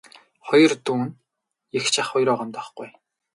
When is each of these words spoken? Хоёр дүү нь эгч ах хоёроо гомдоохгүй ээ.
Хоёр 0.47 0.71
дүү 0.85 0.97
нь 1.03 1.15
эгч 1.77 1.93
ах 2.01 2.09
хоёроо 2.11 2.35
гомдоохгүй 2.39 2.85
ээ. 2.87 2.93